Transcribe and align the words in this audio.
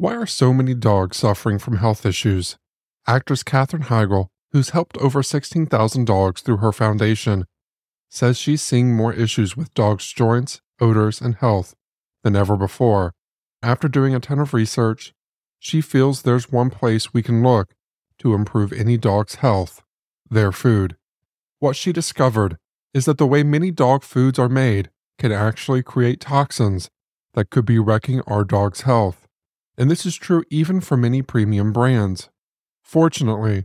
Why 0.00 0.14
are 0.14 0.24
so 0.24 0.54
many 0.54 0.72
dogs 0.72 1.18
suffering 1.18 1.58
from 1.58 1.76
health 1.76 2.06
issues? 2.06 2.56
Actress 3.06 3.42
Katherine 3.42 3.82
Heigl, 3.82 4.28
who's 4.50 4.70
helped 4.70 4.96
over 4.96 5.22
16,000 5.22 6.06
dogs 6.06 6.40
through 6.40 6.56
her 6.56 6.72
foundation, 6.72 7.44
says 8.08 8.38
she's 8.38 8.62
seeing 8.62 8.96
more 8.96 9.12
issues 9.12 9.58
with 9.58 9.74
dogs' 9.74 10.10
joints, 10.10 10.62
odors, 10.80 11.20
and 11.20 11.34
health 11.34 11.74
than 12.24 12.34
ever 12.34 12.56
before. 12.56 13.12
After 13.62 13.88
doing 13.88 14.14
a 14.14 14.20
ton 14.20 14.38
of 14.38 14.54
research, 14.54 15.12
she 15.58 15.82
feels 15.82 16.22
there's 16.22 16.50
one 16.50 16.70
place 16.70 17.12
we 17.12 17.22
can 17.22 17.42
look 17.42 17.74
to 18.20 18.32
improve 18.32 18.72
any 18.72 18.96
dog's 18.96 19.34
health 19.34 19.82
their 20.30 20.50
food. 20.50 20.96
What 21.58 21.76
she 21.76 21.92
discovered 21.92 22.56
is 22.94 23.04
that 23.04 23.18
the 23.18 23.26
way 23.26 23.42
many 23.42 23.70
dog 23.70 24.02
foods 24.02 24.38
are 24.38 24.48
made 24.48 24.88
can 25.18 25.30
actually 25.30 25.82
create 25.82 26.20
toxins 26.20 26.88
that 27.34 27.50
could 27.50 27.66
be 27.66 27.78
wrecking 27.78 28.22
our 28.22 28.44
dog's 28.44 28.80
health. 28.80 29.26
And 29.80 29.90
this 29.90 30.04
is 30.04 30.16
true 30.16 30.44
even 30.50 30.82
for 30.82 30.98
many 30.98 31.22
premium 31.22 31.72
brands. 31.72 32.28
Fortunately, 32.82 33.64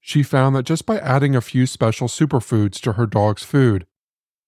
she 0.00 0.24
found 0.24 0.56
that 0.56 0.64
just 0.64 0.86
by 0.86 0.98
adding 0.98 1.36
a 1.36 1.40
few 1.40 1.66
special 1.66 2.08
superfoods 2.08 2.80
to 2.80 2.94
her 2.94 3.06
dog's 3.06 3.44
food, 3.44 3.86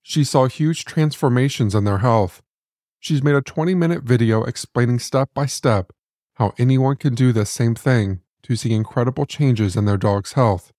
she 0.02 0.24
saw 0.24 0.46
huge 0.46 0.84
transformations 0.84 1.72
in 1.72 1.84
their 1.84 1.98
health. 1.98 2.42
She's 2.98 3.22
made 3.22 3.36
a 3.36 3.42
20 3.42 3.76
minute 3.76 4.02
video 4.02 4.42
explaining 4.42 4.98
step 4.98 5.30
by 5.32 5.46
step 5.46 5.92
how 6.34 6.52
anyone 6.58 6.96
can 6.96 7.14
do 7.14 7.32
the 7.32 7.46
same 7.46 7.76
thing 7.76 8.18
to 8.42 8.56
see 8.56 8.72
incredible 8.72 9.24
changes 9.24 9.76
in 9.76 9.84
their 9.84 9.96
dog's 9.96 10.32
health. 10.32 10.72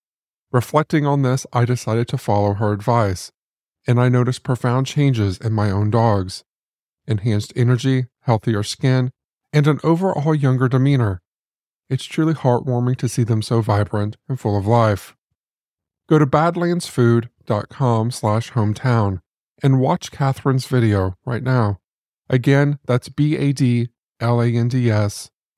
Reflecting 0.52 1.06
on 1.06 1.22
this, 1.22 1.46
I 1.54 1.64
decided 1.64 2.08
to 2.08 2.18
follow 2.18 2.52
her 2.52 2.74
advice, 2.74 3.32
and 3.86 3.98
I 3.98 4.10
noticed 4.10 4.42
profound 4.42 4.86
changes 4.86 5.38
in 5.38 5.54
my 5.54 5.70
own 5.70 5.90
dogs 5.90 6.44
enhanced 7.06 7.54
energy, 7.56 8.08
healthier 8.22 8.62
skin, 8.62 9.12
and 9.56 9.66
an 9.66 9.80
overall 9.82 10.34
younger 10.34 10.68
demeanor. 10.68 11.22
It's 11.88 12.04
truly 12.04 12.34
heartwarming 12.34 12.98
to 12.98 13.08
see 13.08 13.24
them 13.24 13.40
so 13.40 13.62
vibrant 13.62 14.18
and 14.28 14.38
full 14.38 14.58
of 14.58 14.66
life. 14.66 15.16
Go 16.10 16.18
to 16.18 16.26
badlandsfood.com 16.26 18.10
slash 18.10 18.52
hometown 18.52 19.20
and 19.62 19.80
watch 19.80 20.12
Katherine's 20.12 20.66
video 20.66 21.14
right 21.24 21.42
now. 21.42 21.78
Again, 22.28 22.78
that's 22.84 23.08
B-A-D-L-A-N-D-S 23.08 23.90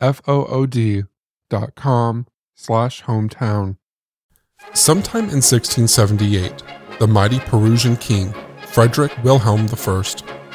F-O-O-D 0.01 1.03
dot 1.51 1.75
com 1.75 2.27
slash 2.55 3.03
hometown. 3.03 3.79
Sometime 4.75 5.25
in 5.25 5.43
1678, 5.43 6.63
the 7.01 7.09
mighty 7.09 7.41
Prussian 7.41 7.97
king, 7.97 8.33
Frederick 8.69 9.13
Wilhelm 9.25 9.67
I, 9.69 10.05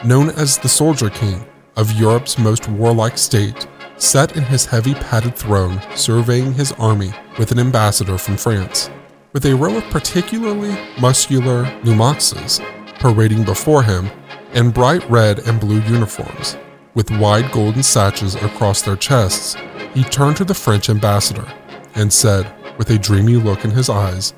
known 0.05 0.29
as 0.29 0.57
the 0.59 0.69
Soldier 0.69 1.09
King 1.09 1.45
of 1.75 1.91
Europe's 1.93 2.37
most 2.37 2.67
warlike 2.69 3.17
state, 3.17 3.67
sat 3.97 4.35
in 4.35 4.43
his 4.43 4.65
heavy 4.65 4.93
padded 4.93 5.35
throne 5.35 5.81
surveying 5.95 6.53
his 6.53 6.71
army 6.73 7.11
with 7.37 7.51
an 7.51 7.59
ambassador 7.59 8.17
from 8.17 8.37
France. 8.37 8.89
With 9.33 9.45
a 9.45 9.55
row 9.55 9.77
of 9.77 9.83
particularly 9.85 10.77
muscular 10.99 11.65
Numaxes 11.83 12.59
parading 12.99 13.43
before 13.43 13.83
him 13.83 14.09
in 14.53 14.69
bright 14.69 15.07
red 15.09 15.39
and 15.47 15.59
blue 15.59 15.81
uniforms, 15.81 16.57
with 16.93 17.09
wide 17.11 17.51
golden 17.51 17.81
sashes 17.81 18.35
across 18.35 18.81
their 18.81 18.95
chests, 18.95 19.55
he 19.93 20.03
turned 20.03 20.37
to 20.37 20.45
the 20.45 20.53
French 20.53 20.89
ambassador 20.89 21.51
and 21.95 22.11
said, 22.11 22.51
with 22.77 22.89
a 22.89 22.97
dreamy 22.97 23.35
look 23.35 23.65
in 23.65 23.71
his 23.71 23.89
eyes, 23.89 24.33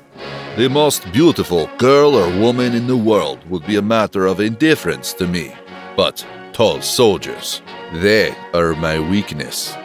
The 0.56 0.68
most 0.68 1.10
beautiful 1.12 1.68
girl 1.76 2.14
or 2.14 2.28
woman 2.40 2.74
in 2.74 2.86
the 2.86 2.96
world 2.96 3.38
would 3.50 3.66
be 3.66 3.76
a 3.76 3.82
matter 3.82 4.26
of 4.26 4.40
indifference 4.40 5.12
to 5.14 5.26
me. 5.26 5.54
But 5.96 6.26
tall 6.56 6.80
soldiers, 6.80 7.60
they 7.92 8.34
are 8.54 8.74
my 8.76 8.98
weakness. 8.98 9.76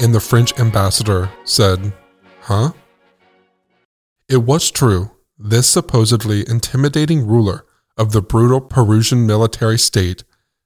And 0.00 0.14
the 0.14 0.20
French 0.20 0.52
ambassador 0.60 1.30
said, 1.44 1.94
Huh? 2.42 2.72
It 4.28 4.42
was 4.42 4.70
true. 4.70 5.12
This 5.38 5.66
supposedly 5.66 6.46
intimidating 6.46 7.26
ruler 7.26 7.64
of 7.96 8.12
the 8.12 8.20
brutal 8.20 8.60
Prussian 8.60 9.26
military 9.26 9.78
state 9.78 10.24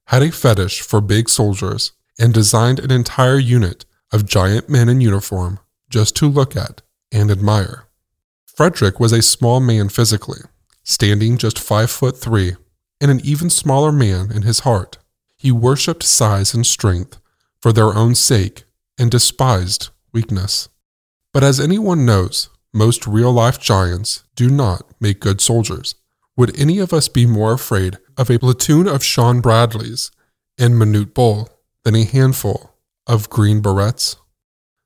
had 0.08 0.24
a 0.24 0.32
fetish 0.32 0.80
for 0.80 1.00
big 1.00 1.28
soldiers 1.28 1.92
and 2.18 2.34
designed 2.34 2.80
an 2.80 2.90
entire 2.90 3.38
unit 3.38 3.84
of 4.12 4.26
giant 4.26 4.68
men 4.68 4.88
in 4.88 5.00
uniform 5.00 5.60
just 5.88 6.16
to 6.16 6.26
look 6.26 6.56
at 6.56 6.82
and 7.12 7.30
admire. 7.30 7.84
Frederick 8.44 8.98
was 8.98 9.12
a 9.12 9.22
small 9.22 9.60
man 9.60 9.88
physically, 9.88 10.40
standing 10.82 11.38
just 11.38 11.60
five 11.60 11.92
foot 11.92 12.18
three, 12.18 12.56
and 13.00 13.12
an 13.12 13.20
even 13.22 13.48
smaller 13.48 13.92
man 13.92 14.32
in 14.32 14.42
his 14.42 14.60
heart. 14.60 14.98
He 15.36 15.52
worshipped 15.52 16.02
size 16.02 16.54
and 16.54 16.66
strength 16.66 17.18
for 17.60 17.72
their 17.72 17.94
own 17.94 18.14
sake 18.14 18.64
and 18.98 19.10
despised 19.10 19.90
weakness. 20.12 20.68
But 21.32 21.42
as 21.42 21.58
anyone 21.58 22.06
knows, 22.06 22.48
most 22.72 23.06
real 23.06 23.32
life 23.32 23.60
giants 23.60 24.24
do 24.36 24.48
not 24.50 24.84
make 25.00 25.20
good 25.20 25.40
soldiers. 25.40 25.94
Would 26.36 26.58
any 26.58 26.78
of 26.78 26.92
us 26.92 27.08
be 27.08 27.26
more 27.26 27.52
afraid 27.52 27.98
of 28.16 28.30
a 28.30 28.38
platoon 28.38 28.88
of 28.88 29.04
Sean 29.04 29.40
Bradleys 29.40 30.10
and 30.58 30.74
Manute 30.74 31.14
Bol 31.14 31.48
than 31.84 31.94
a 31.94 32.04
handful 32.04 32.74
of 33.06 33.30
green 33.30 33.60
berets? 33.60 34.16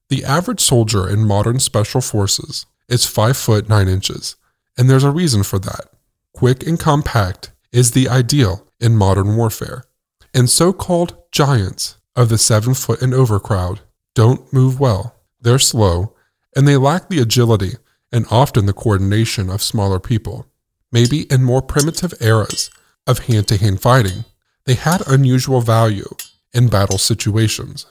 The 0.08 0.24
average 0.24 0.60
soldier 0.60 1.08
in 1.08 1.26
modern 1.26 1.60
special 1.60 2.00
forces 2.00 2.66
is 2.88 3.06
5 3.06 3.36
foot 3.36 3.68
9 3.68 3.88
inches, 3.88 4.36
and 4.76 4.88
there's 4.88 5.04
a 5.04 5.10
reason 5.10 5.42
for 5.42 5.58
that. 5.58 5.86
Quick 6.32 6.66
and 6.66 6.78
compact 6.78 7.52
is 7.72 7.90
the 7.90 8.08
ideal 8.08 8.66
in 8.80 8.96
modern 8.96 9.36
warfare. 9.36 9.84
And 10.34 10.48
so 10.48 10.72
called 10.72 11.16
giants 11.32 11.96
of 12.14 12.28
the 12.28 12.38
7 12.38 12.74
foot 12.74 13.02
and 13.02 13.14
over 13.14 13.40
crowd 13.40 13.80
don't 14.14 14.52
move 14.52 14.80
well. 14.80 15.14
They're 15.40 15.58
slow, 15.58 16.14
and 16.56 16.66
they 16.66 16.76
lack 16.76 17.08
the 17.08 17.20
agility 17.20 17.74
and 18.10 18.26
often 18.30 18.66
the 18.66 18.72
coordination 18.72 19.50
of 19.50 19.62
smaller 19.62 20.00
people. 20.00 20.46
Maybe 20.90 21.22
in 21.32 21.44
more 21.44 21.62
primitive 21.62 22.14
eras 22.20 22.70
of 23.06 23.26
hand 23.26 23.48
to 23.48 23.56
hand 23.56 23.80
fighting, 23.80 24.24
they 24.64 24.74
had 24.74 25.06
unusual 25.06 25.60
value 25.60 26.08
in 26.52 26.68
battle 26.68 26.98
situations. 26.98 27.86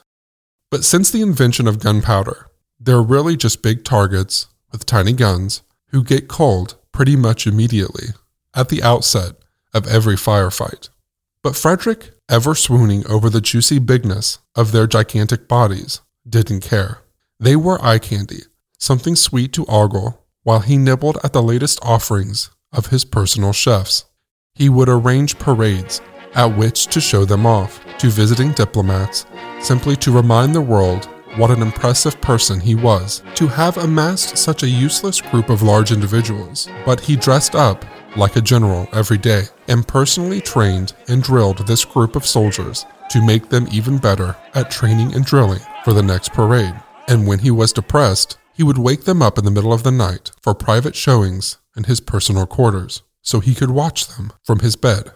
But 0.70 0.84
since 0.84 1.10
the 1.10 1.22
invention 1.22 1.66
of 1.66 1.80
gunpowder, 1.80 2.46
they're 2.78 3.02
really 3.02 3.36
just 3.36 3.62
big 3.62 3.84
targets 3.84 4.46
with 4.70 4.86
tiny 4.86 5.12
guns 5.12 5.62
who 5.88 6.04
get 6.04 6.28
cold 6.28 6.76
pretty 6.92 7.16
much 7.16 7.46
immediately 7.46 8.08
at 8.54 8.68
the 8.68 8.82
outset 8.82 9.36
of 9.72 9.86
every 9.86 10.16
firefight. 10.16 10.88
But 11.42 11.56
Frederick, 11.56 12.10
ever 12.28 12.54
swooning 12.54 13.06
over 13.06 13.30
the 13.30 13.40
juicy 13.40 13.78
bigness 13.78 14.38
of 14.54 14.72
their 14.72 14.86
gigantic 14.86 15.48
bodies, 15.48 16.02
didn't 16.28 16.60
care. 16.60 16.98
They 17.40 17.56
were 17.56 17.82
eye 17.82 17.98
candy, 17.98 18.42
something 18.78 19.16
sweet 19.16 19.52
to 19.54 19.64
ogle 19.66 20.26
while 20.42 20.60
he 20.60 20.76
nibbled 20.76 21.18
at 21.24 21.32
the 21.32 21.42
latest 21.42 21.78
offerings 21.82 22.50
of 22.72 22.88
his 22.88 23.04
personal 23.04 23.52
chefs. 23.52 24.04
He 24.54 24.68
would 24.68 24.88
arrange 24.88 25.38
parades 25.38 26.00
at 26.34 26.56
which 26.56 26.86
to 26.88 27.00
show 27.00 27.24
them 27.24 27.46
off 27.46 27.80
to 27.98 28.08
visiting 28.08 28.52
diplomats 28.52 29.24
simply 29.60 29.96
to 29.96 30.12
remind 30.12 30.54
the 30.54 30.60
world 30.60 31.08
what 31.36 31.50
an 31.50 31.62
impressive 31.62 32.20
person 32.20 32.60
he 32.60 32.74
was 32.74 33.22
to 33.34 33.46
have 33.46 33.76
amassed 33.78 34.36
such 34.36 34.62
a 34.62 34.68
useless 34.68 35.20
group 35.20 35.50
of 35.50 35.62
large 35.62 35.92
individuals. 35.92 36.68
But 36.84 37.00
he 37.00 37.16
dressed 37.16 37.54
up 37.54 37.84
like 38.18 38.36
a 38.36 38.40
general 38.40 38.88
every 38.92 39.16
day 39.16 39.44
and 39.68 39.86
personally 39.86 40.40
trained 40.40 40.92
and 41.08 41.22
drilled 41.22 41.66
this 41.66 41.84
group 41.84 42.16
of 42.16 42.26
soldiers 42.26 42.84
to 43.10 43.24
make 43.24 43.48
them 43.48 43.66
even 43.72 43.96
better 43.96 44.36
at 44.54 44.70
training 44.70 45.14
and 45.14 45.24
drilling 45.24 45.60
for 45.84 45.92
the 45.92 46.02
next 46.02 46.32
parade, 46.32 46.74
and 47.06 47.26
when 47.26 47.38
he 47.38 47.50
was 47.50 47.72
depressed, 47.72 48.36
he 48.52 48.62
would 48.62 48.76
wake 48.76 49.04
them 49.04 49.22
up 49.22 49.38
in 49.38 49.44
the 49.44 49.50
middle 49.50 49.72
of 49.72 49.84
the 49.84 49.90
night 49.90 50.32
for 50.42 50.52
private 50.54 50.96
showings 50.96 51.58
in 51.76 51.84
his 51.84 52.00
personal 52.00 52.46
quarters 52.46 53.02
so 53.22 53.40
he 53.40 53.54
could 53.54 53.70
watch 53.70 54.08
them 54.08 54.32
from 54.44 54.58
his 54.58 54.76
bed. 54.76 55.12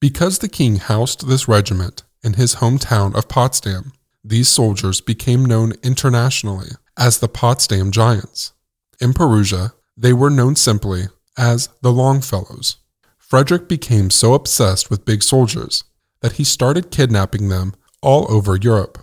Because 0.00 0.38
the 0.38 0.48
king 0.48 0.76
housed 0.76 1.28
this 1.28 1.46
regiment 1.46 2.04
in 2.22 2.34
his 2.34 2.56
hometown 2.56 3.14
of 3.14 3.28
Potsdam, 3.28 3.92
these 4.24 4.48
soldiers 4.48 5.00
became 5.00 5.44
known 5.44 5.74
internationally 5.82 6.70
as 6.96 7.18
the 7.18 7.28
Potsdam 7.28 7.90
Giants. 7.90 8.52
In 9.00 9.12
Prussia, 9.12 9.74
they 9.96 10.12
were 10.12 10.30
known 10.30 10.56
simply 10.56 11.08
as 11.36 11.68
the 11.82 11.92
Longfellows. 11.92 12.76
Frederick 13.18 13.68
became 13.68 14.10
so 14.10 14.34
obsessed 14.34 14.90
with 14.90 15.04
big 15.04 15.22
soldiers 15.22 15.84
that 16.20 16.32
he 16.32 16.44
started 16.44 16.90
kidnapping 16.90 17.48
them 17.48 17.74
all 18.02 18.30
over 18.30 18.56
Europe. 18.56 18.98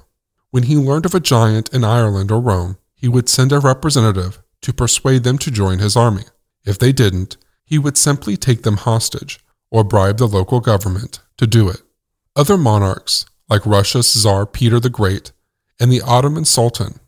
When 0.52 0.64
he 0.64 0.76
learned 0.76 1.06
of 1.06 1.16
a 1.16 1.20
giant 1.20 1.74
in 1.74 1.84
Ireland 1.84 2.32
or 2.32 2.42
Rome, 2.42 2.78
he 2.96 3.08
would 3.08 3.30
send 3.30 3.52
a 3.52 3.60
representative 3.60 4.42
to 4.62 4.74
persuade 4.74 5.24
them 5.24 5.38
to 5.40 5.52
join 5.52 5.80
his 5.80 5.96
army. 5.96 6.24
If 6.66 6.78
they 6.80 6.92
didn't, 6.92 7.38
he 7.64 7.78
would 7.78 7.98
simply 7.98 8.38
take 8.38 8.64
them 8.64 8.78
hostage 8.78 9.40
or 9.70 9.84
bribe 9.84 10.18
the 10.18 10.28
local 10.28 10.60
government 10.60 11.20
to 11.38 11.48
do 11.48 11.70
it. 11.70 11.82
Other 12.36 12.58
monarchs, 12.58 13.26
like 13.50 13.66
Russia's 13.66 14.08
Tsar 14.08 14.46
Peter 14.46 14.80
the 14.80 14.90
Great 14.90 15.32
and 15.80 15.92
the 15.92 16.02
Ottoman 16.02 16.46
Sultan, 16.46 17.00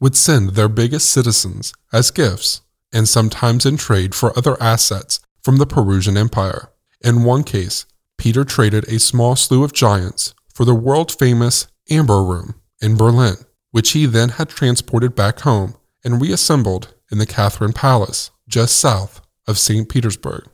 would 0.00 0.16
send 0.16 0.50
their 0.50 0.68
biggest 0.68 1.10
citizens 1.10 1.72
as 1.92 2.10
gifts 2.10 2.60
and 2.92 3.08
sometimes 3.08 3.66
in 3.66 3.76
trade 3.76 4.14
for 4.14 4.36
other 4.36 4.60
assets 4.62 5.20
from 5.42 5.58
the 5.58 5.66
Prussian 5.66 6.16
Empire. 6.16 6.70
In 7.02 7.24
one 7.24 7.44
case, 7.44 7.86
Peter 8.16 8.44
traded 8.44 8.84
a 8.88 8.98
small 8.98 9.36
slew 9.36 9.62
of 9.62 9.72
giants 9.72 10.34
for 10.52 10.64
the 10.64 10.74
world 10.74 11.12
famous 11.12 11.68
Amber 11.90 12.22
Room 12.22 12.54
in 12.80 12.96
Berlin, 12.96 13.36
which 13.70 13.90
he 13.90 14.06
then 14.06 14.30
had 14.30 14.48
transported 14.48 15.14
back 15.14 15.40
home 15.40 15.76
and 16.04 16.20
reassembled 16.20 16.94
in 17.10 17.18
the 17.18 17.26
Catherine 17.26 17.72
Palace 17.72 18.30
just 18.48 18.76
south 18.76 19.20
of 19.46 19.58
St. 19.58 19.88
Petersburg. 19.88 20.48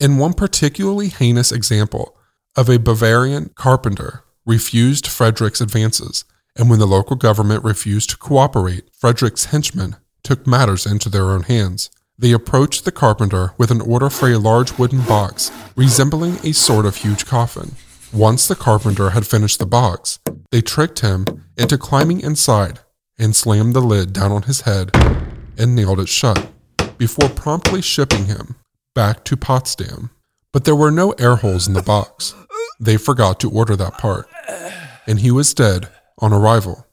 In 0.00 0.18
one 0.18 0.32
particularly 0.32 1.08
heinous 1.08 1.50
example 1.50 2.16
of 2.56 2.68
a 2.68 2.78
Bavarian 2.78 3.50
carpenter 3.54 4.22
refused 4.46 5.06
Frederick's 5.06 5.60
advances, 5.60 6.24
and 6.56 6.70
when 6.70 6.78
the 6.78 6.86
local 6.86 7.16
government 7.16 7.64
refused 7.64 8.10
to 8.10 8.16
cooperate, 8.16 8.88
Frederick's 8.94 9.46
henchmen 9.46 9.96
took 10.28 10.46
matters 10.46 10.84
into 10.84 11.08
their 11.08 11.30
own 11.30 11.42
hands. 11.44 11.88
They 12.18 12.32
approached 12.32 12.84
the 12.84 12.92
carpenter 12.92 13.54
with 13.56 13.70
an 13.70 13.80
order 13.80 14.10
for 14.10 14.28
a 14.30 14.36
large 14.36 14.78
wooden 14.78 15.00
box 15.06 15.50
resembling 15.74 16.36
a 16.44 16.52
sort 16.52 16.84
of 16.84 16.96
huge 16.96 17.24
coffin. 17.24 17.76
Once 18.12 18.46
the 18.46 18.54
carpenter 18.54 19.10
had 19.10 19.26
finished 19.26 19.58
the 19.58 19.64
box, 19.64 20.18
they 20.50 20.60
tricked 20.60 20.98
him 20.98 21.24
into 21.56 21.78
climbing 21.78 22.20
inside 22.20 22.80
and 23.18 23.34
slammed 23.34 23.72
the 23.74 23.80
lid 23.80 24.12
down 24.12 24.30
on 24.30 24.42
his 24.42 24.60
head 24.62 24.90
and 25.56 25.74
nailed 25.74 25.98
it 25.98 26.10
shut 26.10 26.50
before 26.98 27.30
promptly 27.30 27.80
shipping 27.80 28.26
him 28.26 28.54
back 28.94 29.24
to 29.24 29.34
Potsdam. 29.34 30.10
But 30.52 30.66
there 30.66 30.76
were 30.76 30.90
no 30.90 31.12
air 31.12 31.36
holes 31.36 31.66
in 31.66 31.72
the 31.72 31.82
box. 31.82 32.34
They 32.78 32.98
forgot 32.98 33.40
to 33.40 33.50
order 33.50 33.76
that 33.76 33.96
part, 33.96 34.28
and 35.06 35.20
he 35.20 35.30
was 35.30 35.54
dead 35.54 35.88
on 36.18 36.34
arrival. 36.34 36.86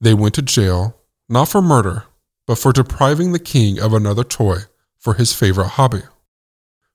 They 0.00 0.14
went 0.14 0.36
to 0.36 0.42
jail, 0.42 1.00
not 1.28 1.48
for 1.48 1.60
murder, 1.60 2.04
but 2.46 2.58
for 2.58 2.72
depriving 2.72 3.32
the 3.32 3.38
king 3.38 3.78
of 3.78 3.92
another 3.92 4.24
toy 4.24 4.58
for 4.98 5.14
his 5.14 5.32
favorite 5.32 5.68
hobby. 5.68 6.02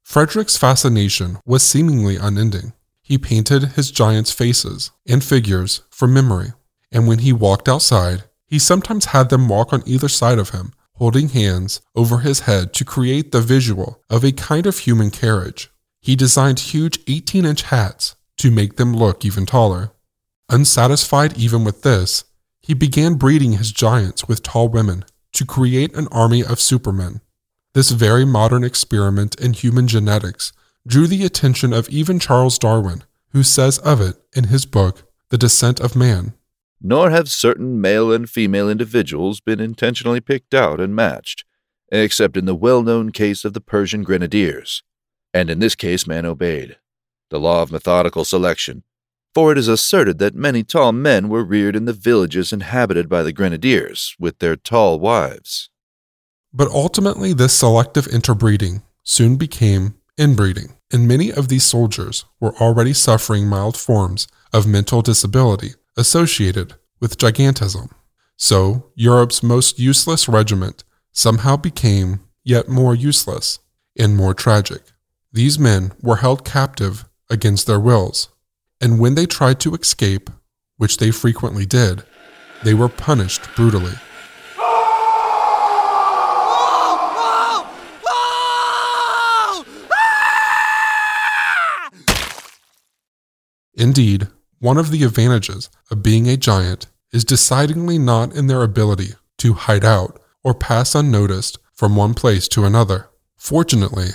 Frederick's 0.01 0.57
fascination 0.57 1.38
was 1.45 1.63
seemingly 1.63 2.18
unending. 2.18 2.74
He 3.01 3.18
painted 3.18 3.63
his 3.63 3.92
giants' 3.92 4.31
faces 4.31 4.92
and 5.07 5.24
figures 5.24 5.81
from 5.89 6.13
memory, 6.13 6.53
and 6.92 7.07
when 7.07 7.19
he 7.19 7.33
walked 7.33 7.69
outside, 7.69 8.24
he 8.45 8.59
sometimes 8.59 9.06
had 9.06 9.30
them 9.30 9.48
walk 9.48 9.71
on 9.71 9.83
either 9.86 10.09
side 10.09 10.39
of 10.39 10.50
him, 10.50 10.74
holding 10.95 11.30
hands 11.30 11.81
over 11.95 12.19
his 12.19 12.42
head 12.42 12.74
to 12.74 12.86
create 12.86 13.31
the 13.31 13.42
visual 13.42 14.01
of 14.09 14.24
a 14.24 14.31
kind 14.31 14.65
of 14.65 14.80
human 14.80 15.09
carriage. 15.09 15.71
He 16.01 16.15
designed 16.15 16.59
huge 16.59 17.00
18 17.07 17.45
inch 17.45 17.63
hats 17.63 18.15
to 18.38 18.51
make 18.51 18.75
them 18.75 18.94
look 18.94 19.24
even 19.24 19.45
taller. 19.45 19.92
Unsatisfied 20.50 21.38
even 21.38 21.63
with 21.63 21.83
this, 21.83 22.25
he 22.59 22.74
began 22.74 23.15
breeding 23.15 23.53
his 23.53 23.71
giants 23.71 24.27
with 24.27 24.44
tall 24.44 24.68
women 24.68 25.06
to 25.33 25.45
create 25.45 25.95
an 25.95 26.07
army 26.12 26.44
of 26.44 26.60
supermen. 26.60 27.22
This 27.74 27.92
very 27.92 28.25
modern 28.25 28.63
experiment 28.63 29.39
in 29.39 29.54
human 29.54 29.88
genetics 29.88 30.51
drew 30.86 31.07
the 31.07 31.24
attention 31.24 31.72
of 31.74 31.89
even 31.89 32.19
Charles 32.19 32.57
Darwin, 32.57 33.04
who 33.30 33.44
says 33.44 33.78
of 33.80 34.01
it 34.01 34.16
in 34.36 34.45
his 34.45 34.66
book, 34.66 35.04
The 35.30 35.38
Descent 35.38 35.80
of 35.80 35.95
Man. 35.95 36.33
Nor 36.81 37.12
have 37.12 37.30
certain 37.30 37.80
male 37.80 38.12
and 38.12 38.30
female 38.30 38.69
individuals 38.69 39.39
been 39.39 39.60
intentionally 39.60 40.19
picked 40.19 40.54
out 40.54 40.80
and 40.80 40.95
matched, 40.95 41.45
except 41.92 42.36
in 42.36 42.45
the 42.45 42.56
well 42.56 42.81
known 42.81 43.12
case 43.12 43.45
of 43.45 43.54
the 43.54 43.62
Prussian 43.62 44.04
grenadiers. 44.04 44.84
And 45.34 45.50
in 45.50 45.60
this 45.60 45.75
case, 45.75 46.07
man 46.07 46.25
obeyed 46.25 46.77
the 47.30 47.39
law 47.39 47.62
of 47.62 47.72
methodical 47.72 48.25
selection, 48.25 48.84
for 49.33 49.51
it 49.51 49.57
is 49.57 49.68
asserted 49.68 50.19
that 50.19 50.36
many 50.36 50.63
tall 50.63 50.92
men 50.92 51.30
were 51.30 51.44
reared 51.44 51.75
in 51.75 51.86
the 51.86 51.94
villages 51.94 52.51
inhabited 52.51 53.07
by 53.07 53.24
the 53.24 53.33
grenadiers 53.33 54.16
with 54.19 54.39
their 54.39 54.56
tall 54.56 55.00
wives. 55.00 55.69
But 56.54 56.69
ultimately, 56.69 57.33
this 57.33 57.54
selective 57.54 58.07
interbreeding 58.07 58.81
soon 59.04 59.38
became 59.38 59.95
inbreeding, 60.18 60.75
and 60.92 61.07
many 61.07 61.31
of 61.31 61.48
these 61.48 61.63
soldiers 61.63 62.25
were 62.39 62.56
already 62.57 62.94
suffering 62.94 63.48
mild 63.48 63.78
forms 63.78 64.28
of 64.51 64.68
mental 64.68 65.01
disability 65.01 65.72
associated 65.98 66.75
with 67.00 67.18
gigantism. 67.18 67.89
So, 68.36 68.92
Europe's 68.95 69.44
most 69.44 69.80
useless 69.80 70.27
regiment 70.27 70.84
somehow 71.12 71.57
became 71.57 72.22
yet 72.44 72.68
more 72.68 72.95
useless 72.95 73.60
and 73.98 74.16
more 74.16 74.34
tragic. 74.34 74.81
These 75.31 75.60
men 75.60 75.94
were 76.01 76.18
held 76.18 76.44
captive 76.44 77.06
against 77.30 77.68
their 77.68 77.80
wills, 77.80 78.30
and 78.81 79.00
when 79.00 79.16
they 79.16 79.28
tried 79.28 79.60
to 79.60 79.75
escape, 79.75 80.30
which 80.78 80.98
they 80.98 81.12
frequently 81.12 81.66
did, 81.66 82.04
they 82.63 82.74
were 82.74 82.89
punished 82.89 83.44
brutally. 83.56 83.94
Indeed, 93.75 94.28
one 94.60 94.78
of 94.78 94.92
the 94.92 95.04
advantages 95.04 95.69
of 95.89 96.04
being 96.04 96.27
a 96.27 96.38
giant 96.38 96.88
is 97.12 97.24
decidedly 97.24 97.98
not 97.98 98.34
in 98.34 98.48
their 98.48 98.63
ability 98.63 99.13
to 99.38 99.54
hide 99.54 99.86
out 99.86 100.20
or 100.44 100.53
pass 100.53 100.94
unnoticed 100.94 101.58
from 101.74 101.96
one 101.96 102.13
place 102.13 102.48
to 102.50 102.63
another. 102.63 103.10
Fortunately, 103.38 104.10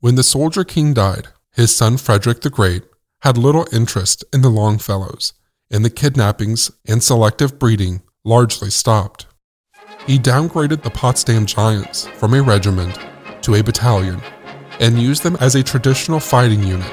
when 0.00 0.14
the 0.14 0.22
Soldier 0.22 0.62
King 0.62 0.94
died, 0.94 1.28
his 1.52 1.74
son 1.74 1.96
Frederick 1.96 2.42
the 2.42 2.50
Great 2.50 2.84
had 3.22 3.36
little 3.36 3.66
interest 3.72 4.24
in 4.32 4.42
the 4.42 4.48
Longfellows, 4.48 5.32
and 5.70 5.84
the 5.84 5.90
kidnappings 5.90 6.70
and 6.86 7.02
selective 7.02 7.58
breeding 7.58 8.02
largely 8.24 8.70
stopped. 8.70 9.26
He 10.06 10.18
downgraded 10.18 10.82
the 10.82 10.90
Potsdam 10.90 11.46
Giants 11.46 12.06
from 12.06 12.34
a 12.34 12.42
regiment 12.42 12.98
to 13.42 13.54
a 13.54 13.62
battalion 13.62 14.22
and 14.80 15.00
used 15.00 15.22
them 15.22 15.36
as 15.40 15.54
a 15.54 15.62
traditional 15.62 16.20
fighting 16.20 16.62
unit 16.62 16.92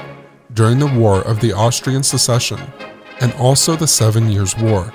during 0.54 0.80
the 0.80 0.88
War 0.88 1.22
of 1.22 1.40
the 1.40 1.54
Austrian 1.54 2.04
Succession 2.04 2.60
and 3.22 3.32
also 3.34 3.76
the 3.76 3.88
Seven 3.88 4.30
Years' 4.30 4.58
War, 4.58 4.92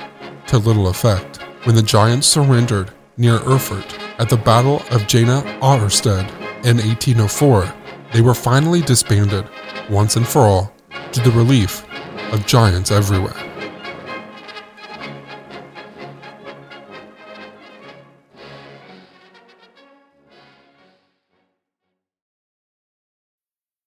to 0.49 0.59
little 0.59 0.89
effect. 0.89 1.39
When 1.65 1.77
the 1.77 1.83
Giants 1.83 2.27
surrendered 2.27 2.91
near 3.17 3.37
Erfurt 3.47 3.99
at 4.19 4.29
the 4.29 4.37
Battle 4.37 4.83
of 4.91 5.07
Jena 5.07 5.43
Auerstedt 5.63 6.29
in 6.65 6.79
1804, 6.79 7.73
they 8.13 8.21
were 8.21 8.35
finally 8.35 8.81
disbanded 8.81 9.47
once 9.89 10.17
and 10.17 10.27
for 10.27 10.41
all 10.41 10.73
to 11.13 11.21
the 11.21 11.31
relief 11.33 11.85
of 12.33 12.47
giants 12.47 12.91
everywhere. 12.91 13.50